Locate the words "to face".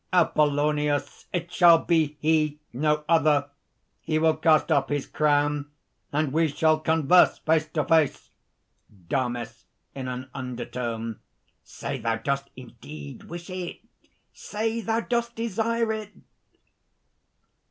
7.73-8.31